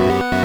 [0.00, 0.39] Bye.